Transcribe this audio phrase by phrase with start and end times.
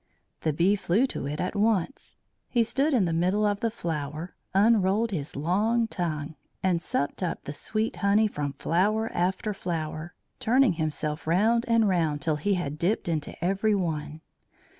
[0.39, 2.15] The bee flew to it at once.
[2.49, 7.43] He stood in the middle of the flower, unrolled his long tongue, and supped up
[7.43, 12.79] the sweet honey from flower after flower, turning himself round and round till he had
[12.79, 14.21] dipped into every one.